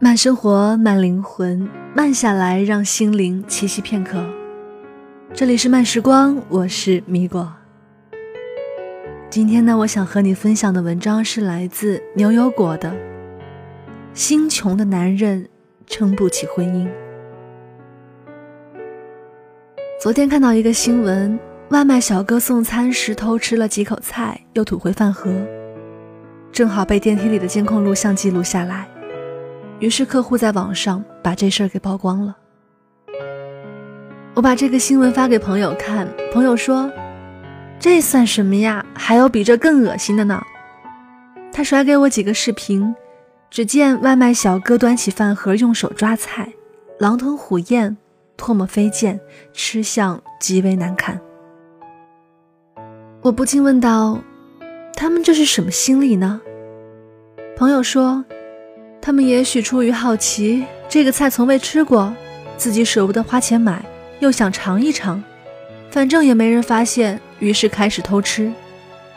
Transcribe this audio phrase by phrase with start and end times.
[0.00, 4.24] 慢生活，慢灵魂，慢下来，让心灵栖息片刻。
[5.34, 7.52] 这里是慢时光，我是米果。
[9.28, 12.90] 今天呢，我想和你分享的文章是来自牛油果的
[14.14, 15.48] 《心穷的男人
[15.88, 16.86] 撑不起婚姻》。
[20.00, 21.36] 昨天看到一个新闻，
[21.70, 25.28] 外卖小哥送餐时偷吃了几口菜，又吐回饭盒，
[26.52, 28.88] 正好被电梯里的监控录像记录下来。
[29.80, 32.36] 于是客户在网上把这事儿给曝光了。
[34.34, 36.90] 我把这个新闻发给朋友看，朋友说
[37.78, 38.84] ：“这算什么呀？
[38.94, 40.42] 还有比这更恶心的呢。”
[41.52, 42.94] 他甩给我几个视频，
[43.50, 46.52] 只见外卖小哥端起饭盒，用手抓菜，
[46.98, 47.96] 狼吞虎咽，
[48.36, 49.18] 唾沫飞溅，
[49.52, 51.20] 吃相极为难看。
[53.22, 54.18] 我不禁问道
[54.94, 56.40] ：“他们这是什么心理呢？”
[57.56, 58.24] 朋友说。
[59.08, 62.14] 他们也许出于好奇，这个菜从未吃过，
[62.58, 63.82] 自己舍不得花钱买，
[64.20, 65.24] 又想尝一尝，
[65.90, 68.52] 反正也没人发现，于是开始偷吃，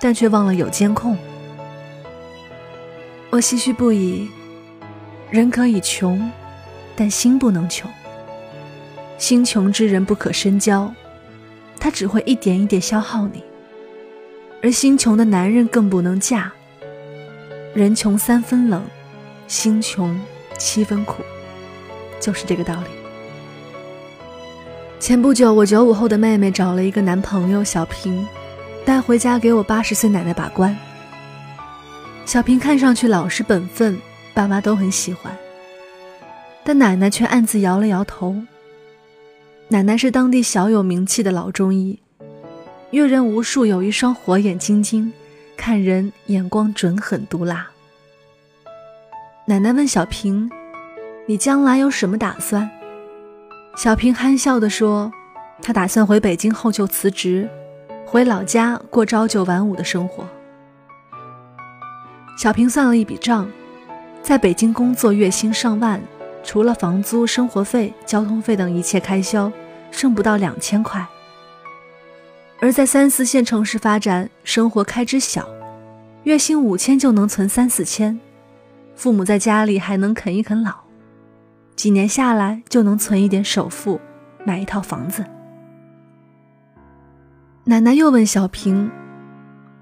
[0.00, 1.18] 但却忘了有监控。
[3.30, 4.28] 我唏嘘不已。
[5.28, 6.30] 人可以穷，
[6.94, 7.90] 但心不能穷。
[9.18, 10.94] 心穷之人不可深交，
[11.80, 13.42] 他只会一点一点消耗你。
[14.62, 16.52] 而心穷的男人更不能嫁。
[17.74, 18.80] 人穷三分冷。
[19.50, 20.16] 心穷
[20.58, 21.24] 七分苦，
[22.20, 22.86] 就是这个道理。
[25.00, 28.24] 前不久，我九五后的妹妹找了一个男朋友小平，
[28.84, 30.74] 带回家给我八十岁奶奶把关。
[32.24, 34.00] 小平看上去老实本分，
[34.32, 35.36] 爸妈都很喜欢，
[36.62, 38.36] 但奶奶却暗自摇了摇头。
[39.66, 41.98] 奶奶是当地小有名气的老中医，
[42.92, 45.12] 阅人无数，有一双火眼金睛，
[45.56, 47.68] 看人眼光准狠毒辣。
[49.50, 50.48] 奶奶问小平
[51.26, 52.70] ：“你将来有什么打算？”
[53.74, 55.12] 小平憨笑地说
[55.60, 57.48] ：“他打算回北京后就辞职，
[58.06, 60.24] 回老家过朝九晚五的生活。”
[62.38, 63.50] 小平算了一笔账，
[64.22, 66.00] 在北京工作月薪上万，
[66.44, 69.50] 除了房租、生活费、交通费等一切开销，
[69.90, 71.04] 剩不到两千块；
[72.60, 75.48] 而在三四线城市发展，生活开支小，
[76.22, 78.16] 月薪五千就能存三四千。
[79.00, 80.74] 父母在家里还能啃一啃老，
[81.74, 83.98] 几年下来就能存一点首付，
[84.44, 85.24] 买一套房子。
[87.64, 88.90] 奶奶又问小平：“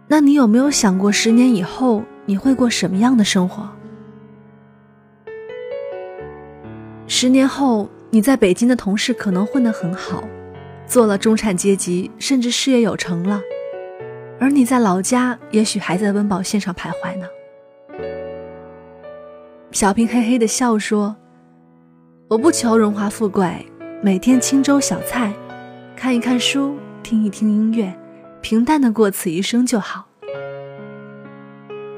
[0.06, 3.68] 那你有没有想过，十年以后你会过什么样的生活？
[7.08, 10.22] 十年后，你在北京的同事可能混得很好，
[10.86, 13.40] 做了中产阶级，甚至事业有成了，
[14.38, 17.26] 而你在老家，也许还在温饱线上徘徊呢。”
[19.70, 21.14] 小平嘿嘿的笑说
[22.26, 23.66] ：“我不求荣华富贵，
[24.02, 25.30] 每天清粥小菜，
[25.94, 27.94] 看一看书，听一听音乐，
[28.40, 30.06] 平淡的过此一生就好。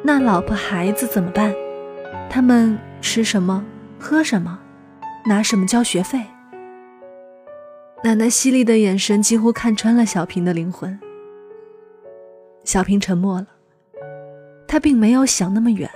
[0.02, 1.54] 那老婆孩子怎么办？
[2.28, 3.64] 他们吃什么，
[4.00, 4.58] 喝什么，
[5.24, 6.20] 拿什么交学费？”
[8.02, 10.98] 奶奶犀利的眼神几乎看穿了小平的灵魂。
[12.64, 13.46] 小平沉默了，
[14.66, 15.88] 他并没有想那么远。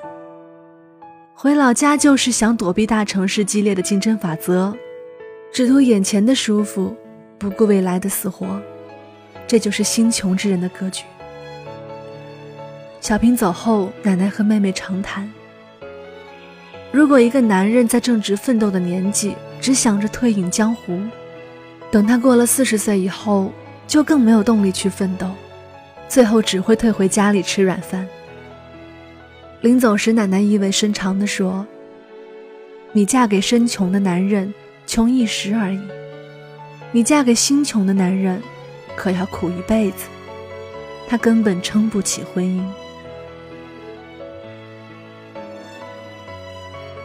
[1.36, 4.72] 回老家就是想躲避大城市激烈的竞争法则，
[5.52, 6.96] 只图眼前的舒服，
[7.38, 8.46] 不顾未来的死活，
[9.44, 11.02] 这就是心穷之人的格局。
[13.00, 15.28] 小平走后，奶奶和妹妹长谈。
[16.92, 21.00] 如果一个男人在正值奋斗的年纪，只想着退隐江湖，
[21.90, 23.52] 等他过了四十岁以后，
[23.88, 25.28] 就更没有动力去奋斗，
[26.08, 28.06] 最后只会退回家里吃软饭。
[29.64, 31.66] 临走时，奶奶意味深长地说
[32.92, 34.52] ：“你嫁给身穷的男人，
[34.86, 35.80] 穷一时而已；
[36.92, 38.42] 你嫁给心穷的男人，
[38.94, 40.04] 可要苦一辈子。
[41.08, 42.62] 他根本撑不起婚姻。”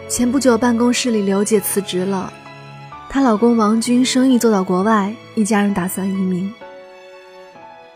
[0.09, 2.33] 前不久，办公室里刘姐辞职了，
[3.09, 6.53] 她老公王军生意做到国外，一家人打算移民。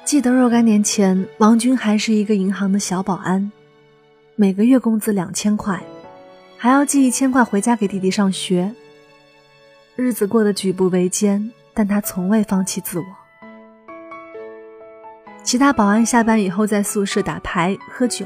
[0.06, 3.51] 记得若干年前，王军还是一个银行的小保安。
[4.35, 5.80] 每个月工资两千块，
[6.57, 8.74] 还要寄一千块回家给弟弟上学。
[9.95, 13.06] 日子过得举步维艰，但他从未放弃自我。
[15.44, 18.25] 其他保安下班以后在宿舍打牌喝酒，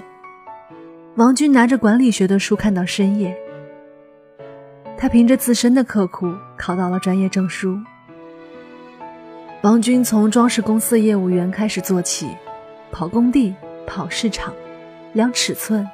[1.15, 3.37] 王军拿着管理学的书看到深夜。
[4.97, 7.77] 他凭着自身的刻苦考到了专业证书。
[9.61, 12.29] 王军从装饰公司业务员开始做起，
[12.93, 13.53] 跑工地，
[13.85, 14.53] 跑市场，
[15.11, 15.85] 量尺寸。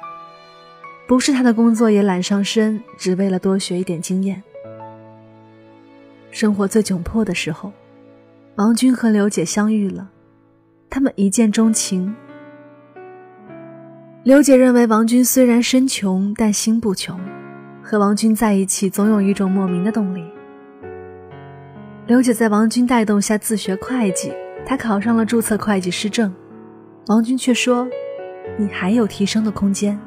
[1.06, 4.42] 不是他的工作也揽上身，只为了多学一点经验。
[6.30, 7.70] 生活最窘迫的时候，
[8.56, 10.08] 王军和刘姐相遇了，
[10.88, 12.14] 他们一见钟情。
[14.22, 17.20] 刘姐认为王军虽然身穷，但心不穷，
[17.82, 20.24] 和王军在一起总有一种莫名的动力。
[22.06, 24.32] 刘姐在王军带动下自学会计，
[24.64, 26.34] 她考上了注册会计师证，
[27.08, 27.86] 王军却说
[28.56, 30.00] ：“你还有提升的空间。”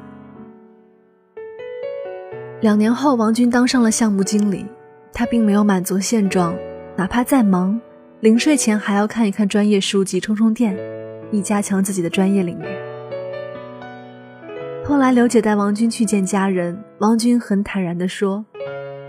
[2.60, 4.66] 两年后，王军当上了项目经理，
[5.12, 6.56] 他并没有满足现状，
[6.96, 7.80] 哪怕再忙，
[8.18, 10.76] 临睡前还要看一看专业书籍，充充电，
[11.30, 12.64] 以加强自己的专业领域。
[14.84, 18.44] 后来，刘姐带王军去见家人，王军很坦然地说：“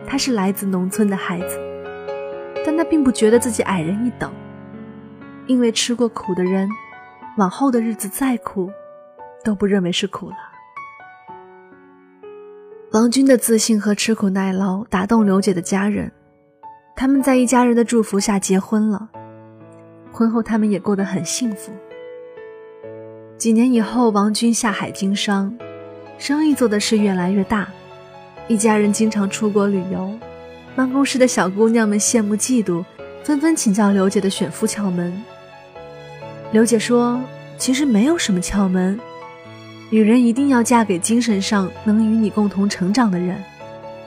[0.06, 1.60] 他是来自农村的孩子，
[2.64, 4.32] 但他并不觉得自己矮人一等，
[5.48, 6.70] 因为吃过苦的人，
[7.38, 8.70] 往后的日子再苦，
[9.44, 10.36] 都不认为是苦了。”
[12.92, 16.12] 王军的自信和吃苦耐劳打动刘姐的家人，
[16.96, 19.08] 他们在一家人的祝福下结婚了，
[20.12, 21.72] 婚后他们也过得很幸福。
[23.38, 25.56] 几年以后，王军下海经商。
[26.18, 27.70] 生意做的是越来越大，
[28.48, 30.12] 一家人经常出国旅游，
[30.76, 32.84] 办公室的小姑娘们羡慕嫉妒，
[33.24, 35.24] 纷纷请教刘姐的选夫窍门。
[36.52, 37.22] 刘姐说
[37.58, 39.00] ：“其实没有什么窍门，
[39.90, 43.44] 女人一定要嫁给精神上能与你共同成长的人，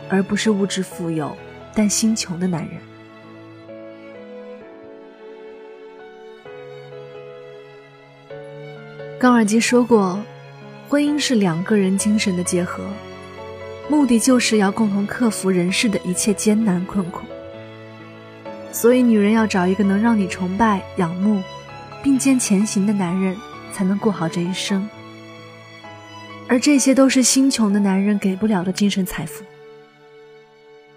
[0.09, 1.37] 而不是物质富有
[1.75, 2.71] 但心穷的男人。”
[9.19, 10.19] 高尔基说过。
[10.89, 12.85] 婚姻是两个人精神的结合，
[13.89, 17.23] 目的就是要共同克服人世的一切艰难困苦。
[18.71, 21.43] 所以，女人要找一个能让你崇拜、仰慕、
[22.03, 23.35] 并肩前行的男人，
[23.73, 24.87] 才能过好这一生。
[26.53, 29.43] 而这些都是心穷的男人给不了的精神财富。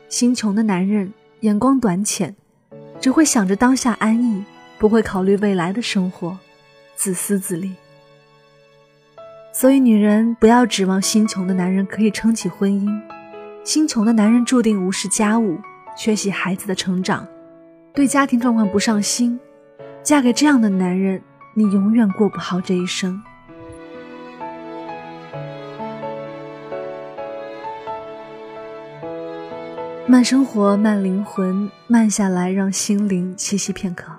[0.09, 2.35] 心穷的男人眼光短浅，
[2.99, 4.43] 只会想着当下安逸，
[4.77, 6.37] 不会考虑未来的生活，
[6.97, 7.73] 自私自利。
[9.53, 12.85] 所以，女人不要指望心穷的男人可以撑起婚姻。
[13.63, 15.57] 心穷的男人注定无视家务，
[15.97, 17.25] 缺席孩子的成长，
[17.93, 19.39] 对家庭状况不上心。
[20.03, 21.21] 嫁给这样的男人，
[21.53, 23.23] 你永远过不好这一生。
[30.07, 34.11] 慢生活，慢灵魂，慢下来，让心灵栖息片刻。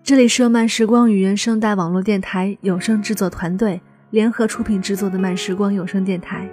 [0.00, 3.80] 这里是慢时光语言声带网络电台有声制作团队。
[4.10, 6.48] 联合出品制作的慢时光有声电台。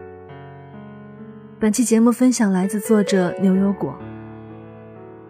[1.60, 3.96] 本期节目分享来自作者牛油果。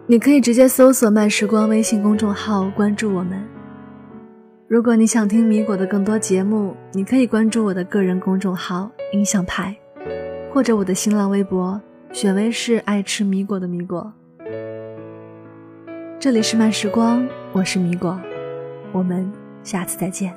[0.06, 3.38] 你可以直接搜索“慢时光”微信公众号关注我们。
[4.66, 9.76] 如果你想听米果的更多节目，你可以关注我的个人公众号“音响派”，
[10.50, 11.78] 或者我的新浪微博
[12.14, 14.12] “雪薇是爱吃米果的米果”。
[16.20, 18.16] 这里是慢时光，我是米果，
[18.92, 19.28] 我们
[19.64, 20.32] 下次再见。